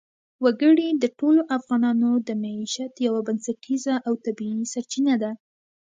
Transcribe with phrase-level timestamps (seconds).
[0.43, 5.31] وګړي د ټولو افغانانو د معیشت یوه بنسټیزه او طبیعي سرچینه ده.